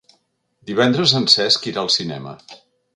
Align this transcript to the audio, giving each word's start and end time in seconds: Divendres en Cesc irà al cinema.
Divendres 0.69 1.15
en 1.21 1.29
Cesc 1.37 1.71
irà 1.73 1.85
al 1.87 1.95
cinema. 2.01 2.39